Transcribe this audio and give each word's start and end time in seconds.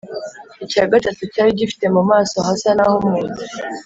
icya 0.63 0.83
gatatu 0.91 1.21
cyari 1.33 1.51
gifite 1.59 1.85
mu 1.95 2.01
maso 2.11 2.37
hasa 2.47 2.69
n’ah’umuntu, 2.75 3.39